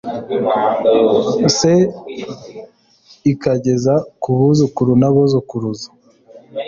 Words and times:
se 1.57 1.73
ikageza 3.31 3.93
ku 4.21 4.29
buzukuru 4.39 4.91
n 5.01 5.03
abuzukuruza 5.09 5.89